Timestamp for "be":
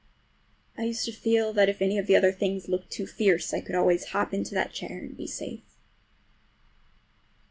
5.15-5.27